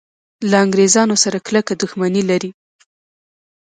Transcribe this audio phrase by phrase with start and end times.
[0.49, 2.51] له انګریزانو سره کلکه دښمني لري.